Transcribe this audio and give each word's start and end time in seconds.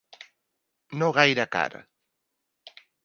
No 1.01 1.09
gaire 1.17 1.47
car. 1.57 1.77